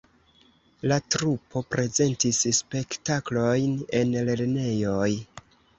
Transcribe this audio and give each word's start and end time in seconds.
La 0.91 0.97
trupo 1.15 1.63
prezentis 1.75 2.41
spektaklojn 2.63 3.79
en 4.03 4.21
lernejoj. 4.33 5.11